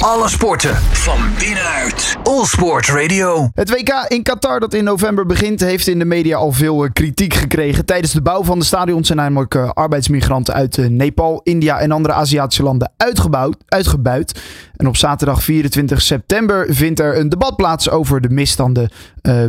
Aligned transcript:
Alle 0.00 0.28
sporten 0.28 0.76
van 0.76 1.18
binnenuit. 1.38 2.16
All 2.22 2.44
Sport 2.44 2.88
Radio. 2.88 3.50
Het 3.54 3.70
WK 3.70 4.04
in 4.08 4.22
Qatar 4.22 4.60
dat 4.60 4.74
in 4.74 4.84
november 4.84 5.26
begint 5.26 5.60
heeft 5.60 5.86
in 5.86 5.98
de 5.98 6.04
media 6.04 6.36
al 6.36 6.52
veel 6.52 6.84
eh, 6.84 6.90
kritiek 6.92 7.34
gekregen. 7.34 7.84
Tijdens 7.84 8.12
de 8.12 8.22
bouw 8.22 8.44
van 8.44 8.58
de 8.58 8.64
stadions 8.64 9.06
zijn 9.06 9.18
namelijk 9.18 9.54
eh, 9.54 9.70
arbeidsmigranten 9.70 10.54
uit 10.54 10.78
eh, 10.78 10.86
Nepal, 10.86 11.40
India 11.42 11.78
en 11.78 11.90
andere 11.90 12.14
Aziatische 12.14 12.62
landen 12.62 12.92
uitgebouwd, 12.96 13.56
uitgebuit. 13.68 14.40
En 14.76 14.86
op 14.86 14.96
zaterdag 14.96 15.42
24 15.42 16.02
september 16.02 16.74
vindt 16.74 17.00
er 17.00 17.18
een 17.18 17.28
debat 17.28 17.56
plaats 17.56 17.90
over 17.90 18.20
de 18.20 18.30
misstanden 18.30 18.90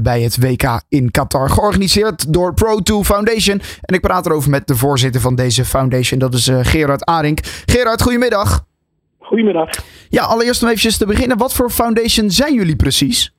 bij 0.03 0.21
het 0.21 0.37
WK 0.37 0.81
in 0.89 1.11
Qatar. 1.11 1.49
Georganiseerd 1.49 2.33
door 2.33 2.53
Pro2 2.53 3.05
Foundation. 3.05 3.61
En 3.81 3.95
ik 3.95 4.01
praat 4.01 4.25
erover 4.25 4.49
met 4.49 4.67
de 4.67 4.75
voorzitter 4.75 5.21
van 5.21 5.35
deze 5.35 5.65
foundation, 5.65 6.19
dat 6.19 6.33
is 6.33 6.49
Gerard 6.61 7.05
Arink. 7.05 7.39
Gerard, 7.65 8.01
goedemiddag. 8.01 8.69
Goedemiddag. 9.31 9.69
Ja, 10.09 10.23
allereerst 10.23 10.63
om 10.63 10.69
even 10.69 10.97
te 10.97 11.05
beginnen. 11.05 11.37
Wat 11.37 11.53
voor 11.53 11.69
foundation 11.69 12.29
zijn 12.29 12.53
jullie 12.53 12.75
precies? 12.75 13.33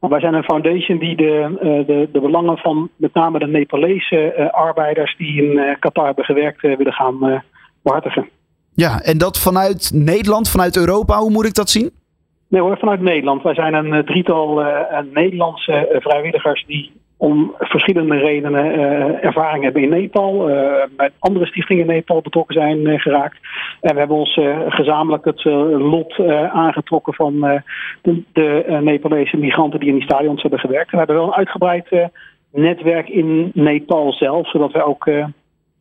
Wij 0.00 0.20
zijn 0.20 0.34
een 0.34 0.42
foundation 0.42 0.98
die 0.98 1.16
de, 1.16 1.58
eh, 1.60 1.86
de, 1.86 2.08
de 2.12 2.20
belangen 2.20 2.56
van 2.56 2.88
met 2.96 3.14
name 3.14 3.38
de 3.38 3.46
Nepalese 3.46 4.34
uh, 4.38 4.50
arbeiders 4.50 5.16
die 5.16 5.42
in 5.42 5.56
uh, 5.56 5.74
Qatar 5.78 6.06
hebben 6.06 6.24
gewerkt 6.24 6.60
willen 6.60 6.92
gaan 6.92 7.42
behartigen. 7.82 8.28
Ja, 8.74 9.00
en 9.00 9.18
dat 9.18 9.38
vanuit 9.38 9.90
Nederland, 9.94 10.50
vanuit 10.50 10.76
Europa, 10.76 11.18
hoe 11.18 11.30
moet 11.30 11.46
ik 11.46 11.54
dat 11.54 11.70
zien? 11.70 11.90
Nee 12.48 12.60
hoor, 12.60 12.78
vanuit 12.78 13.00
Nederland. 13.00 13.42
Wij 13.42 13.54
zijn 13.54 13.74
een 13.74 14.04
drietal 14.04 14.62
Nederlandse 15.12 15.98
vrijwilligers 16.00 16.64
die 16.66 16.92
om 17.18 17.54
verschillende 17.58 18.16
redenen 18.16 18.64
uh, 18.64 19.24
ervaring 19.24 19.64
hebben 19.64 19.82
in 19.82 19.88
Nepal, 19.88 20.50
uh, 20.50 20.72
met 20.96 21.12
andere 21.18 21.46
stichtingen 21.46 21.84
in 21.84 21.94
Nepal 21.94 22.20
betrokken 22.20 22.54
zijn 22.54 22.78
uh, 22.78 23.00
geraakt. 23.00 23.38
En 23.80 23.92
we 23.92 23.98
hebben 23.98 24.16
ons 24.16 24.40
gezamenlijk 24.68 25.24
het 25.24 25.44
lot 25.44 26.20
aangetrokken 26.52 27.14
van 27.14 27.40
de, 28.02 28.22
de 28.32 28.78
Nepalese 28.82 29.36
migranten 29.36 29.80
die 29.80 29.88
in 29.88 29.94
die 29.94 30.04
stadions 30.04 30.42
hebben 30.42 30.60
gewerkt. 30.60 30.86
En 30.86 30.92
we 30.92 30.98
hebben 30.98 31.16
wel 31.16 31.26
een 31.26 31.34
uitgebreid 31.34 32.08
netwerk 32.52 33.08
in 33.08 33.50
Nepal 33.54 34.12
zelf, 34.12 34.50
zodat 34.50 34.72
we 34.72 34.82
ook 34.82 35.10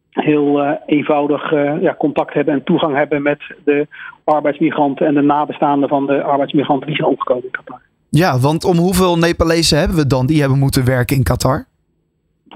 heel 0.10 0.78
eenvoudig 0.86 1.52
ja, 1.82 1.96
contact 1.98 2.34
hebben 2.34 2.54
en 2.54 2.64
toegang 2.64 2.96
hebben 2.96 3.22
met 3.22 3.40
de 3.64 3.88
arbeidsmigranten 4.24 5.08
en 5.08 5.14
de 5.14 5.22
nabestaanden 5.22 5.90
van 5.90 6.06
de 6.06 6.24
arbeidsmigranten 6.24 6.88
die 6.88 6.96
zijn 6.96 7.10
omgekomen 7.10 7.44
in 7.44 7.52
Qatar. 7.52 7.82
Ja, 8.10 8.40
want 8.40 8.66
om 8.66 8.78
hoeveel 8.78 9.18
Nepalezen 9.18 9.80
hebben 9.80 9.98
we 9.98 10.08
dan 10.08 10.26
die 10.26 10.40
hebben 10.40 10.60
moeten 10.60 10.86
werken 10.86 11.16
in 11.16 11.24
Qatar? 11.24 11.66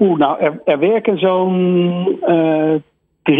Oeh, 0.00 0.18
nou, 0.18 0.40
er, 0.40 0.60
er 0.64 0.78
werken 0.78 1.18
zo'n 1.18 2.18
uh, 2.26 2.74
350.000 3.22 3.34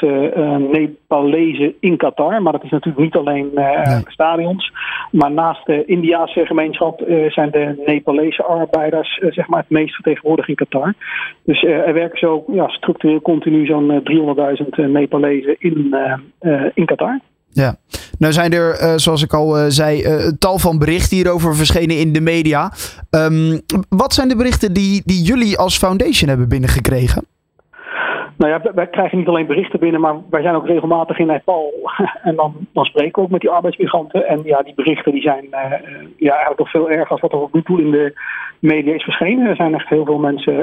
uh, 0.00 0.56
Nepalezen 0.56 1.74
in 1.80 1.96
Qatar. 1.96 2.42
Maar 2.42 2.52
dat 2.52 2.64
is 2.64 2.70
natuurlijk 2.70 3.04
niet 3.04 3.14
alleen 3.14 3.50
uh, 3.54 3.86
nee. 3.86 4.02
stadions. 4.06 4.72
Maar 5.10 5.30
naast 5.30 5.66
de 5.66 5.84
Indiaanse 5.84 6.46
gemeenschap 6.46 7.08
uh, 7.08 7.30
zijn 7.30 7.50
de 7.50 7.82
Nepalese 7.86 8.42
arbeiders 8.42 9.20
zeg 9.28 9.48
maar 9.48 9.60
het 9.60 9.70
meest 9.70 9.94
vertegenwoordigd 9.94 10.48
in 10.48 10.54
Qatar. 10.54 10.94
Dus 11.44 11.62
er 11.62 11.94
werken 11.94 12.18
zo 12.18 12.44
ja, 12.46 12.68
structureel 12.68 13.20
continu 13.20 13.66
zo'n 13.66 14.02
300.000 14.62 14.66
Nepalezen 14.90 15.56
in, 15.58 15.94
in 16.74 16.84
Qatar. 16.84 17.20
Ja, 17.52 17.76
nou 18.18 18.32
zijn 18.32 18.52
er, 18.52 18.82
uh, 18.82 18.92
zoals 18.96 19.22
ik 19.22 19.32
al 19.32 19.58
uh, 19.58 19.64
zei, 19.68 20.02
uh, 20.02 20.26
tal 20.38 20.58
van 20.58 20.78
berichten 20.78 21.16
hierover 21.16 21.56
verschenen 21.56 21.98
in 21.98 22.12
de 22.12 22.20
media. 22.20 22.72
Um, 23.10 23.60
wat 23.88 24.14
zijn 24.14 24.28
de 24.28 24.36
berichten 24.36 24.72
die, 24.72 25.02
die 25.04 25.22
jullie 25.22 25.58
als 25.58 25.78
foundation 25.78 26.28
hebben 26.28 26.48
binnengekregen? 26.48 27.24
Nou 28.36 28.52
ja, 28.52 28.72
wij 28.74 28.86
krijgen 28.86 29.18
niet 29.18 29.28
alleen 29.28 29.46
berichten 29.46 29.80
binnen, 29.80 30.00
maar 30.00 30.14
wij 30.30 30.42
zijn 30.42 30.54
ook 30.54 30.66
regelmatig 30.66 31.18
in 31.18 31.26
Nepal. 31.26 31.72
En 32.22 32.36
dan, 32.36 32.54
dan 32.72 32.84
spreken 32.84 33.12
we 33.14 33.20
ook 33.20 33.30
met 33.30 33.40
die 33.40 33.50
arbeidsmigranten. 33.50 34.26
En 34.26 34.40
ja, 34.44 34.62
die 34.62 34.74
berichten 34.74 35.12
die 35.12 35.22
zijn 35.22 35.46
ja, 36.16 36.30
eigenlijk 36.30 36.58
nog 36.58 36.70
veel 36.70 36.90
erger 36.90 37.10
als 37.10 37.20
wat 37.20 37.32
er 37.32 37.38
tot 37.38 37.52
nu 37.52 37.62
toe 37.62 37.80
in 37.80 37.90
de 37.90 38.20
media 38.58 38.94
is 38.94 39.02
verschenen. 39.02 39.46
Er 39.46 39.56
zijn 39.56 39.74
echt 39.74 39.88
heel 39.88 40.04
veel 40.04 40.18
mensen 40.18 40.54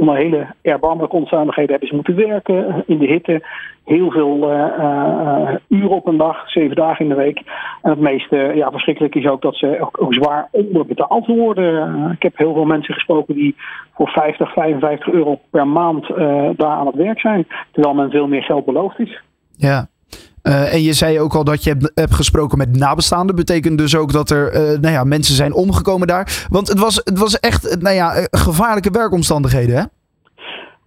onder 0.00 0.16
hele 0.16 0.46
erbarmelijke 0.62 1.16
omstandigheden 1.16 1.70
hebben 1.70 1.88
ze 1.88 1.94
moeten 1.94 2.16
werken. 2.16 2.84
In 2.86 2.98
de 2.98 3.06
hitte, 3.06 3.46
heel 3.84 4.10
veel 4.10 4.52
uh, 4.52 4.66
uh, 4.78 5.54
uren 5.68 5.90
op 5.90 6.06
een 6.06 6.16
dag, 6.16 6.50
zeven 6.50 6.76
dagen 6.76 7.04
in 7.04 7.08
de 7.08 7.16
week. 7.16 7.42
En 7.82 7.90
het 7.90 8.00
meest 8.00 8.30
ja, 8.30 8.70
verschrikkelijk 8.70 9.14
is 9.14 9.26
ook 9.26 9.42
dat 9.42 9.56
ze 9.56 9.78
ook, 9.80 10.02
ook 10.02 10.14
zwaar 10.14 10.48
onderbetaald 10.50 11.26
worden. 11.26 12.10
ik 12.12 12.22
heb 12.22 12.36
heel 12.36 12.54
veel 12.54 12.64
mensen 12.64 12.94
gesproken 12.94 13.34
die 13.34 13.56
voor 13.94 14.08
50, 14.08 14.52
55 14.52 15.12
euro 15.12 15.38
per 15.50 15.68
maand 15.68 16.06
daar 16.56 16.76
aan 16.78 16.86
het 16.86 16.96
werk 16.96 17.20
zijn. 17.20 17.46
Terwijl 17.72 17.94
men 17.94 18.10
veel 18.10 18.26
meer 18.26 18.42
geld 18.42 18.64
beloofd 18.64 18.98
is. 18.98 19.22
Ja, 19.56 19.86
uh, 20.42 20.74
en 20.74 20.82
je 20.82 20.92
zei 20.92 21.20
ook 21.20 21.34
al 21.34 21.44
dat 21.44 21.64
je 21.64 21.90
hebt, 21.94 22.14
gesproken 22.14 22.58
met 22.58 22.76
nabestaanden. 22.76 23.36
Betekent 23.36 23.78
dus 23.78 23.96
ook 23.96 24.12
dat 24.12 24.30
er 24.30 24.54
uh, 24.54 24.78
nou 24.80 24.94
ja, 24.94 25.04
mensen 25.04 25.34
zijn 25.34 25.54
omgekomen 25.54 26.06
daar. 26.06 26.46
Want 26.50 26.68
het 26.68 26.78
was, 26.78 26.96
het 26.96 27.18
was 27.18 27.40
echt 27.40 27.76
nou 27.80 27.94
ja, 27.94 28.26
gevaarlijke 28.30 28.90
werkomstandigheden, 28.90 29.76
hè? 29.76 29.82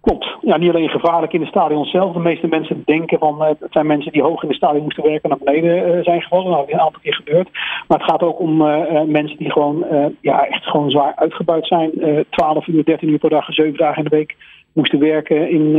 Klopt. 0.04 0.36
Ja, 0.40 0.56
niet 0.56 0.70
alleen 0.70 0.88
gevaarlijk 0.88 1.32
in 1.32 1.40
de 1.40 1.46
stadion 1.46 1.84
zelf. 1.84 2.12
De 2.12 2.18
meeste 2.18 2.46
mensen 2.46 2.82
denken 2.84 3.18
van 3.18 3.42
uh, 3.42 3.48
het 3.48 3.72
zijn 3.72 3.86
mensen 3.86 4.12
die 4.12 4.22
hoog 4.22 4.42
in 4.42 4.48
de 4.48 4.54
stadion 4.54 4.82
moesten 4.82 5.04
werken 5.04 5.28
naar 5.28 5.38
beneden 5.38 5.96
uh, 5.96 6.04
zijn 6.04 6.22
gevallen. 6.22 6.50
Dat 6.50 6.66
is 6.66 6.72
een 6.72 6.80
aantal 6.80 7.00
keer 7.02 7.14
gebeurd. 7.14 7.48
Maar 7.88 7.98
het 7.98 8.10
gaat 8.10 8.22
ook 8.22 8.38
om 8.38 8.60
uh, 8.60 9.02
mensen 9.06 9.38
die 9.38 9.50
gewoon 9.50 9.84
ja, 10.20 10.46
echt 10.46 10.64
gewoon 10.64 10.90
zwaar 10.90 11.12
uitgebuit 11.16 11.66
zijn. 11.66 11.90
12 12.30 12.66
uur, 12.66 12.84
13 12.84 13.08
uur 13.08 13.18
per 13.18 13.30
dag, 13.30 13.52
7 13.52 13.78
dagen 13.78 14.04
in 14.04 14.10
de 14.10 14.16
week 14.16 14.36
moesten 14.74 14.98
werken 14.98 15.50
in, 15.50 15.74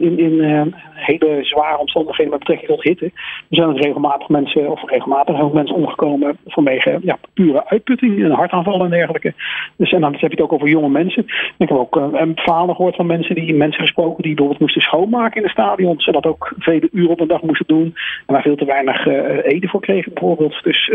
in, 0.00 0.18
in 0.18 0.74
hele 0.94 1.38
zware 1.44 1.78
omstandigheden 1.78 2.30
met 2.30 2.38
betrekking 2.38 2.70
tot 2.70 2.82
hitte. 2.82 3.04
Er 3.04 3.12
zijn 3.48 3.76
regelmatig 3.76 4.28
mensen, 4.28 4.70
of 4.70 4.82
regelmatig 4.90 5.40
ook 5.40 5.52
mensen 5.52 5.76
omgekomen 5.76 6.36
vanwege 6.46 6.98
ja, 7.02 7.18
pure 7.34 7.68
uitputting, 7.68 8.24
een 8.24 8.30
hartaanval 8.30 8.84
en 8.84 8.90
dergelijke. 8.90 9.34
Dus 9.76 9.92
en 9.92 10.00
dan 10.00 10.12
heb 10.12 10.20
je 10.20 10.26
het 10.26 10.40
ook 10.40 10.52
over 10.52 10.68
jonge 10.68 10.88
mensen. 10.88 11.24
Ik 11.58 11.68
heb 11.68 11.78
ook 11.78 11.96
uh, 11.96 12.22
verhalen 12.34 12.74
gehoord 12.74 12.96
van 12.96 13.06
mensen 13.06 13.34
die 13.34 13.54
mensen 13.54 13.80
gesproken 13.80 14.22
die 14.22 14.34
bijvoorbeeld 14.34 14.60
moesten 14.60 14.82
schoonmaken 14.82 15.36
in 15.36 15.42
de 15.42 15.52
stadions. 15.52 16.06
En 16.06 16.12
dat 16.12 16.26
ook 16.26 16.54
vele 16.58 16.88
uren 16.92 17.10
op 17.10 17.20
een 17.20 17.28
dag 17.28 17.42
moesten 17.42 17.66
doen. 17.66 17.94
En 18.26 18.34
waar 18.34 18.42
veel 18.42 18.56
te 18.56 18.64
weinig 18.64 19.06
eden 19.42 19.68
voor 19.68 19.80
kregen 19.80 20.12
bijvoorbeeld. 20.12 20.62
Dus 20.62 20.90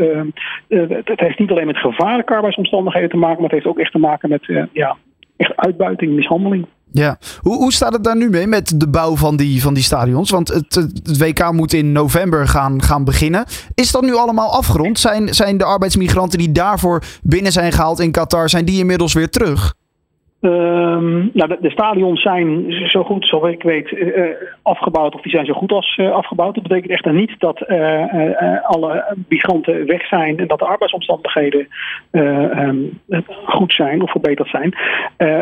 het 1.03 1.19
heeft 1.19 1.39
niet 1.39 1.51
alleen 1.51 1.66
met 1.66 1.77
gevaarlijke 1.77 2.35
arbeidsomstandigheden 2.35 3.09
te 3.09 3.17
maken, 3.17 3.35
maar 3.35 3.49
het 3.49 3.51
heeft 3.51 3.66
ook 3.66 3.79
echt 3.79 3.91
te 3.91 3.99
maken 3.99 4.29
met 4.29 4.67
ja, 4.72 4.95
echt 5.37 5.55
uitbuiting, 5.55 6.11
mishandeling. 6.11 6.66
Ja, 6.91 7.18
hoe, 7.40 7.56
hoe 7.56 7.73
staat 7.73 7.94
het 7.94 8.03
daar 8.03 8.16
nu 8.16 8.29
mee 8.29 8.47
met 8.47 8.79
de 8.79 8.88
bouw 8.88 9.16
van 9.16 9.35
die, 9.35 9.62
van 9.62 9.73
die 9.73 9.84
stadions? 9.84 10.29
Want 10.29 10.47
het, 10.47 10.79
WK 11.18 11.51
moet 11.51 11.73
in 11.73 11.91
november 11.91 12.47
gaan, 12.47 12.81
gaan 12.81 13.03
beginnen. 13.03 13.46
Is 13.73 13.91
dat 13.91 14.01
nu 14.01 14.16
allemaal 14.16 14.51
afgerond? 14.51 15.00
Zijn, 15.00 15.34
zijn 15.34 15.57
de 15.57 15.63
arbeidsmigranten 15.63 16.40
die 16.40 16.51
daarvoor 16.51 17.03
binnen 17.23 17.51
zijn 17.51 17.72
gehaald 17.72 18.00
in 18.00 18.12
Qatar, 18.12 18.50
zijn 18.50 18.66
die 18.66 18.79
inmiddels 18.79 19.13
weer 19.13 19.29
terug? 19.29 19.73
Um, 20.45 21.29
nou, 21.33 21.50
de, 21.50 21.57
de, 21.61 21.69
stadions 21.69 22.22
zijn 22.22 22.72
zo 22.89 23.03
goed, 23.03 23.28
zoals 23.28 23.51
ik 23.51 23.63
weet, 23.63 23.91
uh, 23.91 24.25
afgebouwd. 24.61 25.16
Of 25.16 25.22
die 25.22 25.31
zijn 25.31 25.45
zo 25.45 25.53
goed 25.53 25.72
als 25.72 25.97
uh, 25.97 26.11
afgebouwd. 26.11 26.53
Dat 26.53 26.63
betekent 26.63 26.91
echter 26.91 27.13
niet 27.13 27.35
dat 27.39 27.63
uh, 27.67 28.63
alle 28.63 29.16
migranten 29.28 29.85
weg 29.85 30.07
zijn 30.07 30.39
en 30.39 30.47
dat 30.47 30.59
de 30.59 30.66
arbeidsomstandigheden 30.66 31.67
um, 32.11 33.00
goed 33.45 33.73
zijn 33.73 34.01
of 34.01 34.11
verbeterd 34.11 34.50
zijn. 34.50 34.75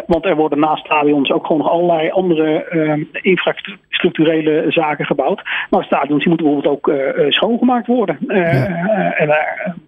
want 0.08 0.26
er 0.26 0.36
worden 0.36 0.60
naast 0.60 0.86
stadions 0.86 1.32
ook 1.32 1.46
gewoon 1.46 1.62
nog 1.62 1.72
allerlei 1.72 2.10
andere 2.10 2.64
ehm, 2.64 3.04
infrastructurele 3.12 4.66
zaken 4.68 5.06
gebouwd. 5.06 5.42
Maar 5.70 5.84
stadions 5.84 6.24
die 6.24 6.28
moeten 6.28 6.46
bijvoorbeeld 6.46 6.76
ook 6.76 6.94
schoongemaakt 7.34 7.88
worden. 7.88 8.18
Ja. 8.28 9.14
en, 9.14 9.30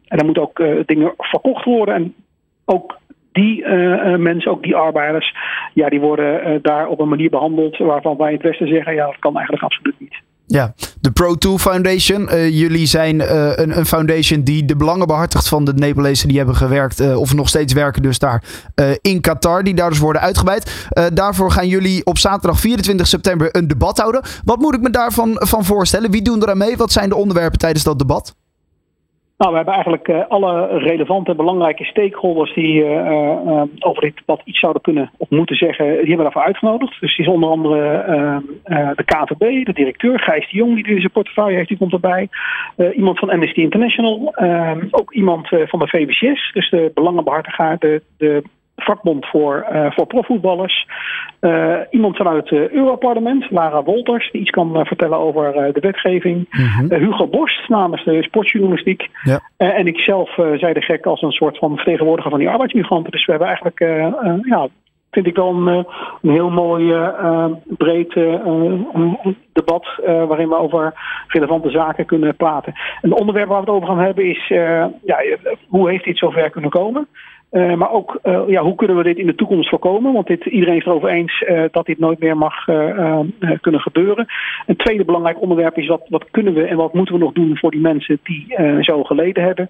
en 0.08 0.18
er 0.18 0.26
moeten 0.26 0.44
ook 0.44 0.64
dingen 0.86 1.14
verkocht 1.18 1.66
worden. 1.66 1.96
En 1.96 2.14
ook 2.66 2.98
die 3.36 3.62
uh, 3.62 4.16
mensen, 4.16 4.52
ook 4.52 4.64
die 4.64 4.76
arbeiders, 4.76 5.36
ja, 5.74 5.90
die 5.90 6.00
worden 6.00 6.48
uh, 6.48 6.58
daar 6.62 6.88
op 6.88 7.00
een 7.00 7.10
manier 7.10 7.30
behandeld 7.30 7.78
waarvan 7.78 8.18
wij 8.18 8.28
in 8.28 8.34
het 8.34 8.44
Westen 8.44 8.68
zeggen, 8.68 8.94
ja, 8.94 9.06
dat 9.06 9.20
kan 9.20 9.36
eigenlijk 9.36 9.64
absoluut 9.64 10.00
niet. 10.00 10.16
Ja, 10.48 10.74
de 11.02 11.10
Pro2 11.10 11.62
Foundation. 11.62 12.22
Uh, 12.22 12.60
jullie 12.60 12.86
zijn 12.86 13.20
een, 13.62 13.78
een, 13.78 13.86
foundation 13.86 14.44
die 14.44 14.66
de 14.66 14.76
belangen 14.76 15.08
behartigt 15.08 15.50
van 15.50 15.66
de 15.66 15.74
Nepalezen 15.74 16.28
die 16.28 16.38
hebben 16.38 16.56
gewerkt, 16.56 17.16
of 17.16 17.34
nog 17.34 17.50
steeds 17.50 17.74
werken 17.74 18.02
dus 18.02 18.20
daar 18.20 18.44
in 19.02 19.22
Qatar, 19.22 19.64
die 19.64 19.74
daar 19.74 19.90
dus 19.90 20.00
worden 20.00 20.22
uitgebreid. 20.22 20.90
daarvoor 21.14 21.52
gaan 21.52 21.68
jullie 21.68 22.06
op 22.06 22.18
zaterdag 22.18 22.60
24 22.60 23.08
september 23.08 23.50
een 23.52 23.68
debat 23.68 23.98
houden. 23.98 24.22
Wat 24.44 24.60
moet 24.60 24.76
ik 24.76 24.82
me 24.82 24.90
daarvan 24.90 25.36
van 25.36 25.64
voorstellen? 25.64 26.12
Wie 26.12 26.22
doen 26.22 26.42
er 26.42 26.50
aan 26.50 26.58
mee? 26.58 26.78
Wat 26.78 26.92
zijn 26.92 27.10
de 27.10 27.16
onderwerpen 27.16 27.60
tijdens 27.60 27.84
dat 27.84 28.00
debat? 28.00 28.36
Nou, 29.38 29.52
we 29.52 29.56
hebben 29.56 29.74
eigenlijk 29.74 30.08
uh, 30.08 30.28
alle 30.28 30.78
relevante, 30.78 31.36
belangrijke 31.36 31.84
stakeholders 31.84 32.54
die 32.54 32.84
uh, 32.84 32.90
uh, 32.90 33.62
over 33.80 34.02
dit 34.02 34.16
debat 34.16 34.42
iets 34.44 34.60
zouden 34.60 34.82
kunnen 34.82 35.12
of 35.18 35.30
moeten 35.30 35.56
zeggen, 35.56 35.86
die 35.86 35.96
hebben 35.96 36.18
we 36.18 36.24
daarvoor 36.24 36.42
uitgenodigd. 36.42 37.00
Dus 37.00 37.18
is 37.18 37.28
onder 37.28 37.50
andere 37.50 38.04
de 38.96 39.04
KVB, 39.06 39.66
de 39.66 39.74
directeur 39.74 40.20
Gijs 40.20 40.50
de 40.52 40.58
Jong, 40.58 40.76
die 40.76 40.96
deze 40.96 41.10
portefeuille 41.10 41.56
heeft, 41.56 41.68
die 41.68 41.78
komt 41.78 41.94
erbij. 41.94 42.30
iemand 42.96 43.20
van 43.20 43.30
Amnesty 43.30 43.60
International, 43.60 44.36
ook 44.92 45.14
iemand 45.14 45.48
van 45.48 45.80
de 45.80 45.88
VBCS, 45.88 46.52
dus 46.54 46.70
de 46.70 46.92
belangenbehartiger, 46.94 47.76
de, 47.80 48.02
de 48.18 48.44
vakbond 48.76 49.26
voor, 49.26 49.66
voor 49.90 50.06
profvoetballers. 50.06 50.88
iemand 51.90 52.18
vanuit 52.18 52.50
het 52.50 52.72
Europarlement, 52.72 53.52
Lara 53.52 53.84
Wolters, 53.84 54.32
die 54.32 54.42
iets 54.42 54.50
kan 54.50 54.86
vertellen 54.86 55.18
over 55.18 55.74
de 55.74 55.80
wetgeving. 55.80 56.48
Mhm. 56.50 56.94
Hugo 56.94 57.28
Borst 57.28 57.70
namens 57.70 58.04
de 58.04 58.24
sportjournalistiek. 58.24 59.10
Ja. 59.24 59.40
en 59.58 59.88
ik 59.88 60.00
zelf 60.00 60.34
zei 60.34 60.74
de 60.74 60.82
gek 60.82 61.06
als 61.06 61.22
een 61.22 61.32
soort 61.32 61.58
van 61.58 61.76
vertegenwoordiger 61.76 62.32
van 62.32 62.40
die 62.40 62.50
arbeidsmigranten. 62.50 63.12
Dus 63.12 63.26
we 63.26 63.32
hebben 63.32 63.48
eigenlijk 63.48 63.80
ja, 64.46 64.68
vind 65.16 65.28
ik 65.28 65.36
wel 65.36 65.50
een, 65.50 65.68
eh, 65.68 65.94
een 66.22 66.32
heel 66.32 66.50
mooi 66.50 66.94
breed 67.64 68.14
debat 69.54 69.88
waarin 70.06 70.50
we 70.50 70.58
over 70.58 70.94
relevante 71.28 71.70
zaken 71.70 72.06
kunnen 72.06 72.36
praten. 72.36 72.74
En 73.02 73.10
het 73.10 73.20
onderwerp 73.20 73.48
waar 73.48 73.64
we 73.64 73.66
het 73.66 73.76
over 73.76 73.88
gaan 73.88 74.06
hebben 74.06 74.26
is 74.26 74.48
ja, 75.04 75.24
hoe 75.68 75.90
heeft 75.90 76.04
dit 76.04 76.18
zover 76.18 76.50
kunnen 76.50 76.70
komen? 76.70 77.08
Uh, 77.52 77.74
maar 77.74 77.92
ook 77.92 78.20
uh, 78.24 78.42
ja, 78.48 78.62
hoe 78.62 78.76
kunnen 78.76 78.98
we 78.98 79.04
dit 79.04 79.18
in 79.18 79.26
de 79.26 79.36
toekomst 79.36 79.70
voorkomen? 79.70 80.14
Want 80.14 80.28
dit, 80.28 80.46
iedereen 80.46 80.78
is 80.78 80.86
erover 80.86 81.10
eens 81.10 81.42
uh, 81.42 81.64
dat 81.72 81.86
dit 81.86 82.00
nooit 82.00 82.20
meer 82.20 82.38
mag 82.38 82.66
kunnen 83.62 83.82
gebeuren. 83.82 84.26
Een 84.66 84.76
tweede 84.76 85.06
belangrijk 85.06 85.42
onderwerp 85.42 85.78
is 85.78 85.88
wat, 85.88 86.06
wat 86.10 86.26
kunnen 86.32 86.54
we 86.54 86.64
en 86.64 86.78
wat 86.78 86.94
moeten 86.94 87.14
we 87.14 87.20
nog 87.20 87.34
doen 87.34 87.58
voor 87.58 87.72
die 87.72 87.82
mensen 87.82 88.20
die 88.24 88.56
zo 88.82 89.04
geleden 89.04 89.44
hebben. 89.44 89.70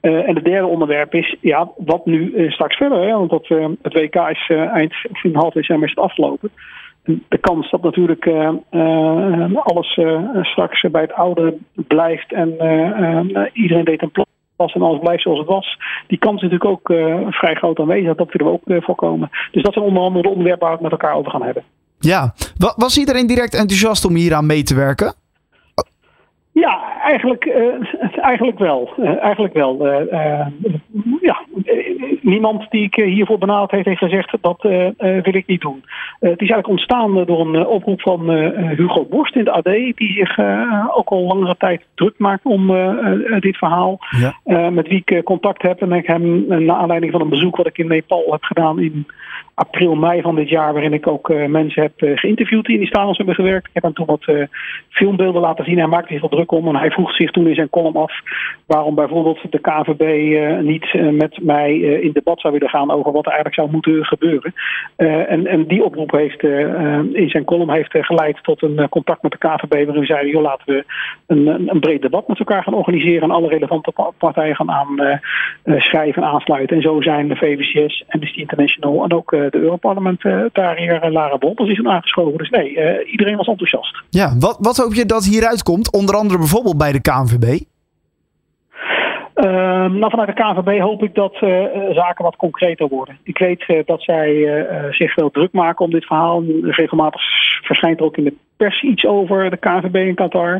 en 0.00 0.34
het 0.34 0.44
derde 0.44 0.66
onderwerp 0.66 1.14
is 1.14 1.36
ja, 1.40 1.70
wat 1.76 2.06
nu 2.06 2.50
straks 2.50 2.76
verder? 2.76 3.00
Hè? 3.00 3.12
Want 3.12 3.30
dat, 3.30 3.48
het 3.82 3.92
WK 3.92 4.14
is 4.14 4.48
eind 4.48 4.94
of 5.10 5.24
in 5.24 5.34
half 5.34 5.52
december 5.52 5.88
is 5.88 5.94
het 5.94 6.04
afgelopen. 6.04 6.50
De 7.04 7.38
kans 7.40 7.70
dat 7.70 7.82
natuurlijk 7.82 8.26
alles 9.54 9.98
straks 10.40 10.80
bij 10.90 11.02
het 11.02 11.12
oude 11.12 11.56
blijft 11.74 12.32
en 12.32 12.50
iedereen 13.52 13.84
deed 13.84 14.02
een 14.02 14.10
plan 14.10 14.26
en 14.68 14.82
alles 14.82 15.00
blijft 15.00 15.22
zoals 15.22 15.38
het 15.38 15.48
was. 15.48 15.78
Die 16.06 16.18
kans 16.18 16.42
is 16.42 16.50
natuurlijk 16.50 16.70
ook 16.70 16.88
uh, 16.88 17.26
vrij 17.30 17.54
groot 17.54 17.78
aanwezig. 17.78 18.14
Dat 18.14 18.32
willen 18.32 18.46
we 18.46 18.58
ook 18.58 18.68
uh, 18.68 18.82
voorkomen. 18.82 19.30
Dus 19.50 19.62
dat 19.62 19.72
zijn 19.72 19.84
onder 19.84 20.02
andere 20.02 20.22
de 20.22 20.28
onderwerpen 20.28 20.68
waar 20.68 20.76
we 20.76 20.82
het 20.82 20.92
met 20.92 21.00
elkaar 21.00 21.18
over 21.18 21.30
gaan 21.30 21.42
hebben. 21.42 21.64
Ja, 21.98 22.34
was 22.76 22.98
iedereen 22.98 23.26
direct 23.26 23.54
enthousiast 23.54 24.04
om 24.04 24.14
hier 24.14 24.34
aan 24.34 24.46
mee 24.46 24.62
te 24.62 24.74
werken? 24.74 25.14
Ja, 26.52 27.00
eigenlijk, 27.02 27.44
uh, 27.44 28.22
eigenlijk 28.32 28.58
wel. 28.58 28.92
Uh, 28.98 29.22
eigenlijk 29.22 29.54
wel. 29.54 29.86
Uh, 29.86 30.46
ja, 31.20 31.39
niemand 32.22 32.66
die 32.70 32.82
ik 32.82 32.94
hiervoor 32.94 33.38
benaderd 33.38 33.70
heeft, 33.70 33.86
heeft 33.86 33.98
gezegd 33.98 34.36
dat 34.40 34.62
wil 34.98 35.34
ik 35.34 35.46
niet 35.46 35.60
doen. 35.60 35.84
het 36.20 36.40
is 36.40 36.50
eigenlijk 36.50 36.68
ontstaan 36.68 37.24
door 37.24 37.40
een 37.40 37.66
oproep 37.66 38.00
van 38.00 38.30
Hugo 38.76 39.04
Borst 39.04 39.36
in 39.36 39.44
de 39.44 39.50
AD, 39.50 39.64
die 39.94 40.12
zich 40.12 40.38
ook 40.94 41.08
al 41.08 41.26
langere 41.26 41.56
tijd 41.58 41.82
druk 41.94 42.14
maakt 42.18 42.44
om 42.44 42.66
dit 43.40 43.56
verhaal. 43.56 43.98
Ja. 44.44 44.70
met 44.70 44.88
wie 44.88 45.02
ik 45.04 45.24
contact 45.24 45.62
heb. 45.62 45.80
En 45.80 45.92
ik 45.92 46.06
hem, 46.06 46.44
naar 46.46 46.76
aanleiding 46.76 47.12
van 47.12 47.20
een 47.20 47.28
bezoek 47.28 47.56
wat 47.56 47.66
ik 47.66 47.78
in 47.78 47.86
Nepal 47.86 48.26
heb 48.30 48.42
gedaan 48.42 48.80
in 48.80 49.06
april, 49.60 49.94
mei 49.94 50.22
van 50.22 50.34
dit 50.34 50.48
jaar, 50.48 50.72
waarin 50.72 50.92
ik 50.92 51.06
ook 51.06 51.28
uh, 51.28 51.46
mensen 51.46 51.82
heb 51.82 52.02
uh, 52.02 52.16
geïnterviewd 52.18 52.64
die 52.64 52.74
in 52.74 52.80
die 52.80 52.88
stadions 52.88 53.16
hebben 53.16 53.34
gewerkt. 53.34 53.66
Ik 53.66 53.74
heb 53.74 53.82
hem 53.82 53.92
toen 53.92 54.06
wat 54.06 54.26
uh, 54.26 54.46
filmbeelden 54.88 55.40
laten 55.40 55.64
zien. 55.64 55.78
Hij 55.78 55.86
maakte 55.86 56.12
zich 56.12 56.20
wel 56.20 56.30
druk 56.30 56.52
om 56.52 56.68
en 56.68 56.76
hij 56.76 56.90
vroeg 56.90 57.14
zich 57.14 57.30
toen 57.30 57.46
in 57.46 57.54
zijn 57.54 57.70
column 57.70 57.96
af 57.96 58.12
waarom 58.66 58.94
bijvoorbeeld 58.94 59.38
de 59.50 59.60
KVB 59.60 60.04
niet 60.62 61.12
met 61.12 61.42
mij 61.42 61.78
in 61.78 62.12
debat 62.12 62.40
zou 62.40 62.52
willen 62.52 62.68
gaan 62.68 62.90
over 62.90 63.12
wat 63.12 63.26
er 63.26 63.32
eigenlijk 63.32 63.54
zou 63.54 63.70
moeten 63.70 64.04
gebeuren. 64.04 64.54
en, 64.96 65.46
en 65.46 65.66
die 65.66 65.84
oproep 65.84 66.10
heeft 66.10 66.42
in 67.12 67.28
zijn 67.28 67.44
column 67.44 67.70
heeft 67.70 67.96
geleid 68.00 68.38
tot 68.42 68.62
een 68.62 68.88
contact 68.88 69.22
met 69.22 69.32
de 69.32 69.38
KVB 69.38 69.70
waarin 69.70 70.00
we 70.00 70.06
zeiden, 70.06 70.30
joh, 70.30 70.42
laten 70.42 70.74
we 70.74 70.84
een, 71.26 71.46
een, 71.46 71.68
een, 71.70 71.80
breed 71.80 72.02
debat 72.02 72.28
met 72.28 72.38
elkaar 72.38 72.62
gaan 72.62 72.74
organiseren 72.74 73.22
en 73.22 73.30
alle 73.30 73.48
relevante 73.48 73.92
partijen 74.18 74.56
gaan 74.56 74.70
aanschrijven 74.70 76.22
en 76.22 76.28
aansluiten. 76.28 76.76
En 76.76 76.82
zo 76.82 77.00
zijn 77.00 77.28
de 77.28 77.36
VVCS, 77.36 78.04
Amnesty 78.08 78.40
International 78.40 79.04
en 79.04 79.12
ook 79.12 79.32
de 79.50 79.58
Europarlementariër 79.58 81.04
uh, 81.04 81.12
Lara 81.12 81.38
Wolters 81.38 81.70
is 81.70 81.84
aangeschoven. 81.84 82.38
Dus 82.38 82.50
nee, 82.50 82.70
uh, 82.70 83.12
iedereen 83.12 83.36
was 83.36 83.46
enthousiast. 83.46 84.02
Ja, 84.10 84.36
wat, 84.38 84.56
wat 84.60 84.76
hoop 84.76 84.94
je 84.94 85.06
dat 85.06 85.24
hieruit 85.24 85.62
komt? 85.62 85.92
Onder 85.92 86.14
andere 86.14 86.38
bijvoorbeeld 86.38 86.78
bij 86.78 86.92
de 86.92 87.00
KNVB? 87.00 87.60
Uh, 89.34 89.46
nou, 89.90 90.10
vanuit 90.10 90.36
de 90.36 90.42
KNVB 90.42 90.80
hoop 90.80 91.02
ik 91.02 91.14
dat 91.14 91.40
uh, 91.40 91.64
zaken 91.90 92.24
wat 92.24 92.36
concreter 92.36 92.88
worden. 92.88 93.18
Ik 93.22 93.38
weet 93.38 93.64
uh, 93.68 93.80
dat 93.84 94.02
zij 94.02 94.66
zich 94.90 95.14
wel 95.14 95.30
druk 95.30 95.52
maken 95.52 95.84
om 95.84 95.90
dit 95.90 96.04
verhaal. 96.04 96.42
Regelmatig 96.62 97.22
verschijnt 97.62 97.98
er 97.98 98.04
ook 98.04 98.16
in 98.16 98.24
de 98.24 98.34
pers 98.60 98.82
iets 98.82 99.06
over 99.06 99.50
de 99.50 99.56
KNVB 99.56 99.94
in 99.94 100.14
Qatar. 100.14 100.52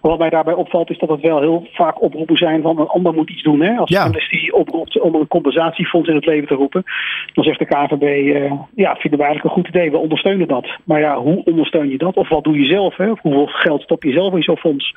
Maar 0.00 0.10
wat 0.10 0.18
mij 0.18 0.30
daarbij 0.30 0.54
opvalt 0.54 0.90
is 0.90 0.98
dat 0.98 1.08
het 1.08 1.20
wel 1.20 1.40
heel 1.40 1.66
vaak 1.72 2.02
oproepen 2.02 2.36
zijn 2.36 2.62
van 2.62 2.78
een 2.78 2.86
ander 2.86 3.14
moet 3.14 3.30
iets 3.30 3.42
doen. 3.42 3.60
Hè? 3.60 3.76
Als 3.76 3.90
ja. 3.90 4.08
die 4.08 4.54
oproept 4.54 5.00
om 5.00 5.14
een 5.14 5.28
compensatiefonds 5.28 6.08
in 6.08 6.14
het 6.14 6.26
leven 6.26 6.48
te 6.48 6.54
roepen, 6.54 6.84
dan 7.32 7.44
zegt 7.44 7.58
de 7.58 7.64
KNVB, 7.64 8.02
uh, 8.02 8.52
ja, 8.74 8.94
vinden 8.94 9.18
we 9.18 9.24
eigenlijk 9.24 9.44
een 9.44 9.62
goed 9.62 9.68
idee, 9.68 9.90
we 9.90 9.96
ondersteunen 9.96 10.48
dat. 10.48 10.66
Maar 10.84 11.00
ja, 11.00 11.16
hoe 11.16 11.44
ondersteun 11.44 11.88
je 11.88 11.98
dat? 11.98 12.16
Of 12.16 12.28
wat 12.28 12.44
doe 12.44 12.58
je 12.58 12.64
zelf? 12.64 12.96
Hè? 12.96 13.10
Of 13.10 13.20
hoeveel 13.20 13.46
geld 13.46 13.82
stop 13.82 14.02
je 14.02 14.12
zelf 14.12 14.34
in 14.34 14.42
zo'n 14.42 14.56
fonds? 14.56 14.94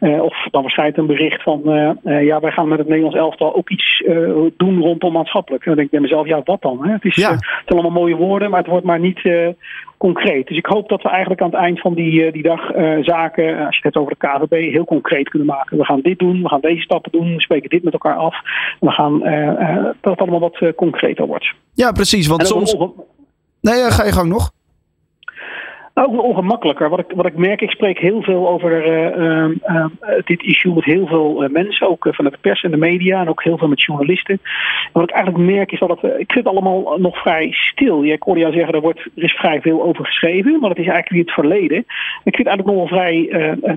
Uh, 0.00 0.22
of 0.22 0.46
dan 0.50 0.62
verschijnt 0.62 0.98
een 0.98 1.06
bericht 1.06 1.42
van, 1.42 1.60
uh, 1.64 2.24
ja, 2.24 2.40
wij 2.40 2.50
gaan 2.50 2.68
met 2.68 2.78
het 2.78 2.88
Nederlands 2.88 3.18
elftal 3.18 3.54
ook 3.54 3.70
iets 3.70 4.04
doen 4.56 4.80
rondom 4.80 5.12
maatschappelijk. 5.12 5.62
En 5.62 5.68
dan 5.68 5.76
denk 5.76 5.86
ik 5.92 5.98
bij 5.98 6.08
mezelf, 6.08 6.26
ja, 6.26 6.40
wat 6.44 6.62
dan? 6.62 6.84
Hè? 6.86 6.92
Het, 6.92 7.04
is, 7.04 7.16
Ja. 7.16 7.30
het 7.30 7.44
zijn 7.66 7.80
allemaal 7.80 8.00
mooie 8.00 8.16
woorden, 8.16 8.50
maar 8.50 8.60
het 8.60 8.68
wordt 8.68 8.86
maar 8.86 9.00
niet 9.00 9.20
concreet. 9.96 10.46
Dus 10.46 10.56
ik 10.56 10.66
hoop 10.66 10.88
dat 10.88 11.02
we 11.02 11.08
eigenlijk 11.08 11.40
aan 11.40 11.50
het 11.50 11.60
eind 11.60 11.80
van 11.80 11.94
die, 11.94 12.32
die 12.32 12.42
dag 12.42 12.74
uh, 12.74 13.04
zaken, 13.04 13.66
als 13.66 13.76
je 13.76 13.82
het 13.82 13.94
hebt 13.94 13.96
over 13.96 14.16
de 14.18 14.26
KVB, 14.26 14.72
heel 14.72 14.84
concreet 14.84 15.28
kunnen 15.28 15.48
maken. 15.48 15.78
We 15.78 15.84
gaan 15.84 16.00
dit 16.00 16.18
doen, 16.18 16.42
we 16.42 16.48
gaan 16.48 16.60
deze 16.60 16.82
stappen 16.82 17.12
doen, 17.12 17.34
we 17.34 17.40
spreken 17.40 17.70
dit 17.70 17.82
met 17.82 17.92
elkaar 17.92 18.16
af. 18.16 18.34
We 18.80 18.90
gaan 18.90 19.18
dat 20.00 20.12
het 20.12 20.20
allemaal 20.20 20.40
wat 20.40 20.74
concreter 20.74 21.26
wordt. 21.26 21.54
Ja, 21.74 21.92
precies. 21.92 22.26
Want 22.26 22.46
soms. 22.46 22.76
Nee, 23.60 23.90
ga 23.90 24.04
je 24.04 24.12
gang 24.12 24.28
nog. 24.28 24.50
Ook 26.04 26.14
wel 26.14 26.24
ongemakkelijker. 26.24 26.88
Wat 26.88 26.98
ik, 26.98 27.12
wat 27.14 27.26
ik 27.26 27.36
merk, 27.36 27.60
ik 27.60 27.70
spreek 27.70 27.98
heel 27.98 28.22
veel 28.22 28.48
over 28.48 28.84
eh, 28.84 29.44
eh, 29.44 29.50
eh, 29.60 29.84
dit 30.24 30.42
issue 30.42 30.74
met 30.74 30.84
heel 30.84 31.06
veel 31.06 31.44
eh, 31.44 31.50
mensen, 31.50 31.88
ook 31.88 32.08
vanuit 32.10 32.34
de 32.34 32.40
pers 32.40 32.62
en 32.62 32.70
de 32.70 32.76
media 32.76 33.20
en 33.20 33.28
ook 33.28 33.42
heel 33.42 33.58
veel 33.58 33.68
met 33.68 33.82
journalisten. 33.82 34.40
En 34.84 34.90
wat 34.92 35.08
ik 35.08 35.14
eigenlijk 35.14 35.44
merk 35.44 35.72
is 35.72 35.78
dat 35.78 36.04
ik 36.18 36.30
het 36.30 36.46
allemaal 36.46 36.98
nog 36.98 37.18
vrij 37.18 37.48
stil. 37.52 38.02
Ja, 38.02 38.12
ik 38.12 38.22
hoorde 38.22 38.40
jou 38.40 38.52
zeggen, 38.52 38.74
er, 38.74 38.80
wordt, 38.80 39.00
er 39.14 39.22
is 39.22 39.32
vrij 39.32 39.60
veel 39.60 39.82
over 39.82 40.04
geschreven, 40.04 40.60
maar 40.60 40.68
dat 40.68 40.78
is 40.78 40.86
eigenlijk 40.86 41.10
niet 41.10 41.26
het 41.26 41.34
verleden. 41.34 41.78
Ik 42.24 42.34
vind 42.36 42.48
eigenlijk 42.48 42.78
nog 42.78 42.90
wel 42.90 42.98
vrij 42.98 43.28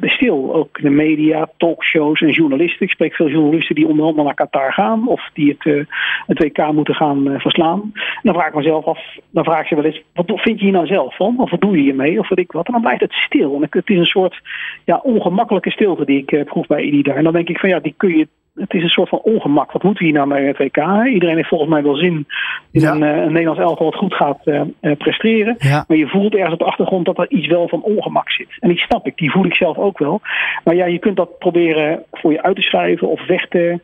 stil. 0.02 0.54
Ook 0.54 0.78
in 0.78 0.84
de 0.84 0.96
media, 0.96 1.50
talkshows 1.58 2.22
en 2.22 2.32
journalisten. 2.32 2.86
Ik 2.86 2.92
spreek 2.92 3.16
veel 3.16 3.30
journalisten 3.30 3.76
die 3.76 3.88
onder 3.88 4.06
andere 4.06 4.24
naar 4.24 4.34
Qatar 4.34 4.74
gaan 4.74 5.08
of 5.08 5.30
die 5.34 5.58
het, 5.58 5.88
het 6.28 6.40
WK 6.40 6.72
moeten 6.72 6.96
gaan 6.96 7.36
verslaan. 7.38 7.82
En 7.94 8.22
dan 8.24 8.34
vraag 8.34 8.48
ik 8.48 8.56
mezelf 8.56 8.86
af, 8.86 9.00
dan 9.32 9.44
vraag 9.44 9.62
ik 9.62 9.68
ze 9.68 9.76
wel 9.76 9.84
eens, 9.84 10.02
wat 10.14 10.26
vind 10.36 10.60
je 10.60 10.66
hier 10.66 10.74
nou 10.74 10.86
zelf 10.86 11.16
van? 11.16 11.36
Of 11.40 11.50
wat 11.50 11.62
doe 11.62 11.76
je 11.78 11.82
hiermee? 11.82 12.09
Of 12.18 12.30
weet 12.30 12.40
ik 12.40 12.52
wat. 12.52 12.66
En 12.66 12.74
dan 12.74 12.82
blijft 12.82 13.02
het 13.02 13.14
stil. 13.14 13.56
En 13.56 13.68
het 13.70 13.90
is 13.90 13.98
een 13.98 14.06
soort 14.06 14.42
ja, 14.86 15.00
ongemakkelijke 15.04 15.72
stilte 15.72 16.06
die 16.06 16.18
ik 16.22 16.32
eh, 16.32 16.44
proef 16.46 16.68
bij 16.68 16.82
Idida. 16.82 17.14
En 17.14 17.24
dan 17.24 17.34
denk 17.34 17.50
ik 17.50 17.60
van 17.60 17.70
ja, 17.70 17.80
die 17.80 17.94
kun 17.98 18.18
je. 18.18 18.28
Het 18.56 18.74
is 18.74 18.84
een 18.84 18.90
soort 18.90 19.10
van 19.10 19.20
ongemak. 19.20 19.72
Wat 19.72 19.84
moeten 19.84 20.04
we 20.06 20.10
hier 20.10 20.20
nou 20.20 20.28
met 20.28 20.58
het 20.58 20.58
WK? 20.58 21.08
Iedereen 21.14 21.36
heeft 21.36 21.48
volgens 21.48 21.70
mij 21.70 21.84
wel 21.84 21.96
zin 21.96 22.28
in 22.72 22.82
Ja. 22.82 22.92
een, 22.92 23.04
eh, 23.04 23.18
een 23.18 23.32
Nederlands 23.32 23.60
elftal 23.62 23.86
wat 23.86 23.96
goed 23.96 24.14
gaat 24.14 24.40
eh, 24.44 24.62
presteren. 24.98 25.56
Ja. 25.60 25.86
Maar 25.88 25.98
je 25.98 26.08
voelt 26.08 26.34
ergens 26.36 26.54
op 26.54 26.60
de 26.60 26.66
achtergrond 26.66 27.06
dat 27.06 27.18
er 27.18 27.30
iets 27.30 27.48
wel 27.48 27.68
van 27.68 27.82
ongemak 27.82 28.32
zit. 28.32 28.48
En 28.60 28.70
die 28.70 28.78
snap 28.78 29.08
ik, 29.08 29.18
die 29.18 29.32
voel 29.32 29.46
ik 29.46 29.56
zelf 29.56 29.78
ook 29.78 29.98
wel. 29.98 30.22
Maar 30.64 30.76
ja, 30.76 30.86
je 30.86 31.00
kunt 31.00 31.16
dat 31.16 31.38
proberen 31.38 32.04
voor 32.12 32.32
je 32.32 32.44
uit 32.44 32.56
te 32.56 32.62
schrijven 32.62 33.08
of 33.08 33.28
weg 33.28 33.48
te 33.48 33.80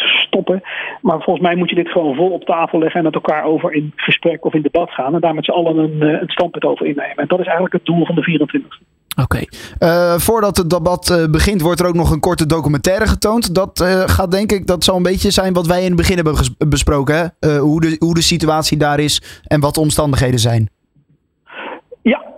stoppen. 0.00 0.62
Maar 1.00 1.20
volgens 1.22 1.46
mij 1.46 1.56
moet 1.56 1.68
je 1.68 1.74
dit 1.74 1.88
gewoon 1.88 2.14
vol 2.14 2.30
op 2.30 2.44
tafel 2.44 2.78
leggen 2.78 2.98
en 2.98 3.04
met 3.04 3.14
elkaar 3.14 3.44
over 3.44 3.72
in 3.72 3.92
gesprek 3.96 4.44
of 4.44 4.54
in 4.54 4.62
debat 4.62 4.90
gaan. 4.90 5.14
En 5.14 5.20
daar 5.20 5.34
met 5.34 5.44
z'n 5.44 5.50
allen 5.50 5.76
een, 5.76 6.02
eh, 6.02 6.20
een 6.20 6.28
standpunt 6.28 6.64
over 6.64 6.86
innemen. 6.86 7.16
En 7.16 7.26
dat 7.26 7.38
is 7.38 7.46
eigenlijk 7.46 7.74
het 7.74 7.84
doel 7.84 8.06
van 8.06 8.14
de 8.14 8.22
24 8.22 8.78
Oké. 9.22 9.40
Eh, 9.78 10.18
voordat 10.18 10.56
het 10.56 10.70
debat 10.70 11.10
eh, 11.10 11.30
begint, 11.30 11.60
wordt 11.60 11.80
er 11.80 11.86
ook 11.86 11.94
nog 11.94 12.10
een 12.10 12.20
korte 12.20 12.46
documentaire 12.46 13.06
getoond. 13.06 13.54
Dat 13.54 13.84
gaat 14.06 14.30
denk 14.30 14.52
ik, 14.52 14.66
dat 14.66 14.84
zal 14.84 14.96
een 14.96 15.02
beetje 15.02 15.30
zijn 15.30 15.52
wat 15.52 15.66
wij 15.66 15.80
in 15.80 15.86
het 15.86 15.96
begin 15.96 16.16
hebben 16.16 16.34
besproken. 16.68 17.34
Hoe, 17.40 17.80
de, 17.80 17.96
hoe 17.98 18.14
de 18.14 18.22
situatie 18.22 18.78
daar 18.78 18.98
is 18.98 19.42
en 19.46 19.60
wat 19.60 19.74
de 19.74 19.80
omstandigheden 19.80 20.40
zijn. 20.40 20.68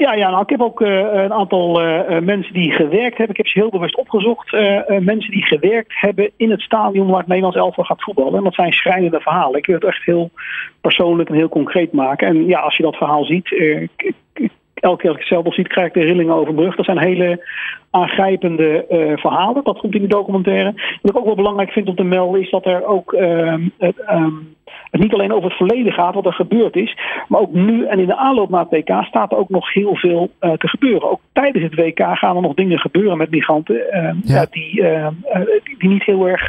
Ja, 0.00 0.14
ja, 0.14 0.30
nou, 0.30 0.42
ik 0.42 0.50
heb 0.50 0.60
ook 0.60 0.80
uh, 0.80 0.88
een 1.12 1.32
aantal 1.32 1.82
uh, 1.82 2.18
mensen 2.18 2.52
die 2.52 2.72
gewerkt 2.72 3.16
hebben. 3.16 3.36
Ik 3.36 3.36
heb 3.36 3.46
ze 3.46 3.58
heel 3.58 3.70
bewust 3.70 3.96
opgezocht. 3.96 4.52
Mensen 5.00 5.30
die 5.30 5.44
gewerkt 5.44 5.92
hebben 6.00 6.30
in 6.36 6.50
het 6.50 6.60
stadion 6.60 7.06
waar 7.06 7.18
het 7.18 7.26
Nederlands 7.26 7.56
elftal 7.56 7.84
gaat 7.84 8.02
voetballen. 8.02 8.34
En 8.34 8.44
dat 8.44 8.54
zijn 8.54 8.72
schrijnende 8.72 9.20
verhalen. 9.20 9.58
Ik 9.58 9.66
wil 9.66 9.74
het 9.74 9.84
echt 9.84 10.04
heel 10.04 10.30
persoonlijk 10.80 11.28
en 11.28 11.34
heel 11.34 11.48
concreet 11.48 11.92
maken. 11.92 12.28
En 12.28 12.46
ja, 12.46 12.60
als 12.60 12.76
je 12.76 12.82
dat 12.82 12.96
verhaal 12.96 13.24
ziet, 13.24 13.50
elke 14.74 15.00
keer 15.00 15.10
als 15.10 15.18
ik 15.18 15.24
het 15.24 15.26
zelf 15.26 15.44
al 15.44 15.52
ziet, 15.52 15.68
krijg 15.68 15.86
ik 15.86 15.94
de 15.94 16.04
rillingen 16.04 16.34
over 16.34 16.54
mijn 16.54 16.66
rug. 16.66 16.76
Dat 16.76 16.84
zijn 16.84 16.98
hele 16.98 17.46
aangrijpende 17.90 18.84
verhalen. 19.16 19.64
Dat 19.64 19.78
komt 19.78 19.94
in 19.94 20.02
de 20.02 20.08
documentaire. 20.08 20.98
Wat 21.02 21.12
ik 21.12 21.18
ook 21.18 21.26
wel 21.26 21.34
belangrijk 21.34 21.70
vind 21.70 21.88
om 21.88 21.94
te 21.94 22.04
melden 22.04 22.40
is 22.40 22.50
dat 22.50 22.66
er 22.66 22.84
ook 22.84 23.12
um, 23.12 23.72
um, 24.10 24.56
het 24.90 25.00
niet 25.00 25.12
alleen 25.12 25.32
over 25.32 25.48
het 25.48 25.56
verleden 25.56 25.92
gaat, 25.92 26.14
wat 26.14 26.26
er 26.26 26.32
gebeurd 26.32 26.76
is. 26.76 26.96
Maar 27.28 27.40
ook 27.40 27.52
nu 27.52 27.86
en 27.86 27.98
in 27.98 28.06
de 28.06 28.16
aanloop 28.16 28.50
naar 28.50 28.66
het 28.68 28.70
WK 28.70 29.04
staat 29.04 29.32
er 29.32 29.38
ook 29.38 29.48
nog 29.48 29.72
heel 29.72 29.96
veel 29.96 30.30
te 30.38 30.68
gebeuren. 30.68 31.10
Ook 31.10 31.20
tijdens 31.32 31.64
het 31.64 31.74
WK 31.74 32.00
gaan 32.00 32.36
er 32.36 32.42
nog 32.42 32.54
dingen 32.54 32.78
gebeuren 32.78 33.18
met 33.18 33.30
migranten 33.30 33.76
ja. 34.22 34.46
die, 34.50 34.84
die, 35.78 35.88
niet 35.88 36.04
heel 36.04 36.28
erg 36.28 36.48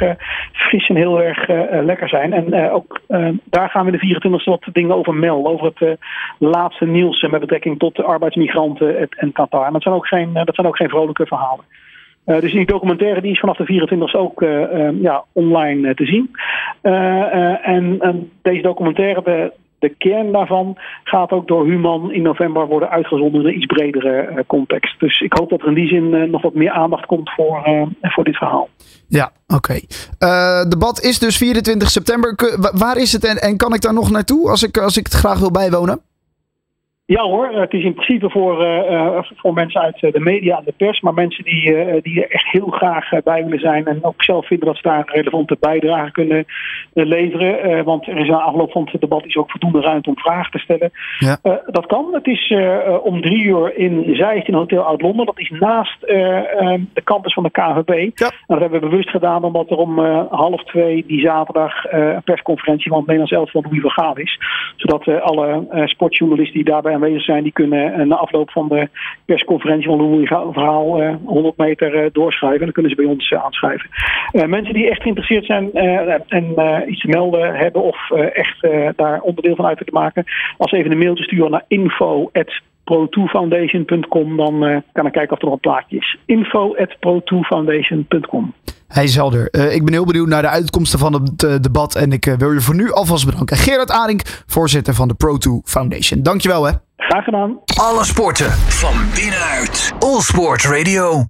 fris 0.52 0.88
en 0.88 0.96
heel 0.96 1.22
erg 1.22 1.48
lekker 1.84 2.08
zijn. 2.08 2.32
En 2.32 2.70
ook 2.70 3.00
daar 3.44 3.70
gaan 3.70 3.84
we 3.84 3.90
de 3.90 3.98
24 3.98 4.44
wat 4.44 4.64
dingen 4.72 4.96
over 4.96 5.14
melden. 5.14 5.52
Over 5.52 5.72
het 5.74 5.98
laatste 6.38 6.86
nieuws 6.86 7.22
met 7.22 7.40
betrekking 7.40 7.78
tot 7.78 7.96
de 7.96 8.02
arbeidsmigranten 8.02 9.08
en 9.10 9.32
Qatar. 9.32 9.66
En 9.66 9.72
dat 9.72 9.82
zijn 9.82 9.94
ook 9.94 10.06
geen, 10.06 10.32
dat 10.32 10.54
zijn 10.54 10.66
ook 10.66 10.76
geen 10.76 10.88
vrolijke 10.88 11.26
verhalen. 11.26 11.64
Uh, 12.26 12.40
dus 12.40 12.52
die 12.52 12.66
documentaire 12.66 13.20
die 13.20 13.32
is 13.32 13.40
vanaf 13.40 13.56
de 13.56 13.64
24 13.64 14.14
ook 14.14 14.42
uh, 14.42 15.02
ja, 15.02 15.24
online 15.32 15.94
te 15.94 16.04
zien. 16.04 16.30
En, 17.62 18.30
deze 18.42 18.62
documentaire, 18.62 19.22
de, 19.22 19.52
de 19.78 19.88
kern 19.88 20.32
daarvan, 20.32 20.76
gaat 21.04 21.30
ook 21.30 21.48
door 21.48 21.64
Human 21.64 22.12
in 22.12 22.22
november 22.22 22.66
worden 22.66 22.90
uitgezonden 22.90 23.40
in 23.40 23.46
een 23.46 23.56
iets 23.56 23.66
bredere 23.66 24.44
context. 24.46 25.00
Dus 25.00 25.20
ik 25.20 25.32
hoop 25.32 25.50
dat 25.50 25.60
er 25.60 25.68
in 25.68 25.74
die 25.74 25.88
zin 25.88 26.30
nog 26.30 26.42
wat 26.42 26.54
meer 26.54 26.70
aandacht 26.70 27.06
komt 27.06 27.30
voor, 27.30 27.88
voor 28.00 28.24
dit 28.24 28.36
verhaal. 28.36 28.68
Ja, 29.08 29.32
oké. 29.46 29.76
Okay. 30.18 30.68
debat 30.68 31.00
is 31.00 31.18
dus 31.18 31.36
24 31.36 31.90
september. 31.90 32.34
Waar 32.72 32.96
is 32.96 33.12
het 33.12 33.24
en, 33.24 33.36
en 33.36 33.56
kan 33.56 33.74
ik 33.74 33.80
daar 33.80 33.94
nog 33.94 34.10
naartoe 34.10 34.50
als 34.50 34.62
ik, 34.62 34.78
als 34.78 34.96
ik 34.96 35.04
het 35.04 35.14
graag 35.14 35.38
wil 35.38 35.50
bijwonen? 35.50 36.00
Ja 37.04 37.22
hoor, 37.22 37.48
het 37.48 37.72
is 37.72 37.84
in 37.84 37.94
principe 37.94 38.30
voor, 38.30 38.66
uh, 38.66 39.18
voor 39.22 39.52
mensen 39.52 39.80
uit 39.80 40.00
de 40.00 40.20
media 40.20 40.58
en 40.58 40.64
de 40.64 40.74
pers, 40.76 41.00
maar 41.00 41.14
mensen 41.14 41.44
die, 41.44 41.72
uh, 41.72 42.02
die 42.02 42.22
er 42.22 42.30
echt 42.30 42.50
heel 42.50 42.66
graag 42.66 43.08
bij 43.24 43.42
willen 43.44 43.58
zijn 43.58 43.86
en 43.86 44.04
ook 44.04 44.22
zelf 44.22 44.46
vinden 44.46 44.66
dat 44.66 44.76
ze 44.76 44.82
daar 44.82 44.98
een 44.98 45.14
relevante 45.14 45.56
bijdrage 45.60 46.10
kunnen 46.10 46.46
leveren. 46.92 47.84
want 47.84 48.06
er 48.06 48.16
is 48.16 48.30
aan 48.30 48.42
afloop 48.42 48.72
van 48.72 48.88
het 48.92 49.00
debat 49.00 49.24
is 49.24 49.36
ook 49.36 49.50
voldoende 49.50 49.80
ruimte 49.80 50.08
om 50.08 50.18
vragen 50.18 50.50
te 50.50 50.58
stellen. 50.58 50.90
Ja. 51.18 51.38
dat 51.66 51.86
kan. 51.86 52.08
Het 52.12 52.26
is 52.26 52.54
om 53.02 53.20
drie 53.20 53.44
uur 53.44 53.76
in 53.76 54.14
Zeist 54.14 54.48
in 54.48 54.54
Hotel 54.54 54.82
Oud-Londen. 54.82 55.26
Dat 55.26 55.38
is 55.38 55.50
naast 55.50 56.00
de 56.00 57.02
campus 57.04 57.32
van 57.32 57.42
de 57.42 57.50
KVB. 57.50 58.18
Ja. 58.18 58.30
Dat 58.46 58.60
hebben 58.60 58.80
we 58.80 58.88
bewust 58.88 59.10
gedaan 59.10 59.44
omdat 59.44 59.70
er 59.70 59.76
om 59.76 59.98
half 60.30 60.64
twee 60.64 61.04
die 61.06 61.20
zaterdag 61.20 61.92
een 61.92 62.22
persconferentie 62.24 62.90
van 62.90 62.98
het 62.98 63.06
Nederlands 63.06 63.36
elftal 63.36 63.62
van 63.62 63.70
Louis 63.70 63.92
van 63.94 64.04
Gaal 64.04 64.16
is. 64.16 64.38
Zodat 64.76 65.22
alle 65.22 65.66
sportjournalisten 65.84 66.54
die 66.54 66.72
daarbij 66.72 66.91
aanwezig 66.92 67.24
zijn, 67.24 67.42
die 67.42 67.52
kunnen 67.52 67.94
eh, 67.94 68.06
na 68.06 68.16
afloop 68.16 68.50
van 68.50 68.68
de 68.68 68.88
persconferentie 69.24 69.88
van 69.88 69.96
Louis 69.96 70.28
verhaal 70.28 71.02
100 71.24 71.54
eh, 71.56 71.66
meter 71.66 71.94
eh, 71.94 72.10
doorschrijven. 72.12 72.58
En 72.58 72.64
dan 72.64 72.72
kunnen 72.72 72.90
ze 72.90 72.96
bij 72.96 73.10
ons 73.10 73.32
aanschrijven. 73.32 73.90
mensen 74.32 74.74
die 74.74 74.90
echt 74.90 75.02
geïnteresseerd 75.02 75.44
zijn 75.44 75.72
en 75.72 76.54
iets 76.86 77.00
te 77.00 77.08
melden 77.08 77.54
hebben 77.54 77.82
of 77.82 78.10
echt 78.10 78.66
daar 78.96 79.20
onderdeel 79.20 79.54
van 79.54 79.66
uit 79.66 79.78
te 79.78 79.92
maken, 79.92 80.24
als 80.58 80.72
even 80.72 80.90
een 80.90 80.98
mailtje 80.98 81.24
sturen 81.24 81.50
naar 81.50 81.64
info 81.68 82.30
pro2foundation.com, 82.90 84.36
dan 84.36 84.82
kan 84.92 85.06
ik 85.06 85.12
kijken 85.12 85.32
of 85.32 85.38
er 85.38 85.44
nog 85.44 85.52
een 85.54 85.60
plaatje 85.60 85.96
is. 85.96 86.18
info 86.26 86.76
at 86.76 86.96
pro2foundation.com. 86.96 88.54
Hij 88.92 89.04
is 89.04 89.14
helder. 89.14 89.48
Uh, 89.50 89.74
ik 89.74 89.84
ben 89.84 89.92
heel 89.92 90.04
benieuwd 90.04 90.28
naar 90.28 90.42
de 90.42 90.48
uitkomsten 90.48 90.98
van 90.98 91.12
het 91.12 91.42
uh, 91.42 91.54
debat. 91.60 91.94
En 91.94 92.12
ik 92.12 92.26
uh, 92.26 92.34
wil 92.34 92.52
je 92.52 92.60
voor 92.60 92.74
nu 92.74 92.92
alvast 92.92 93.26
bedanken. 93.26 93.56
Gerard 93.56 93.90
Arink, 93.90 94.22
voorzitter 94.46 94.94
van 94.94 95.08
de 95.08 95.14
Pro2 95.14 95.50
Foundation. 95.64 96.22
Dankjewel 96.22 96.64
hè. 96.64 96.72
Graag 96.96 97.24
gedaan. 97.24 97.58
Alle 97.80 98.04
sporten 98.04 98.50
van 98.52 98.94
binnenuit. 99.14 99.92
All 99.98 100.20
Sport 100.20 100.64
Radio. 100.64 101.20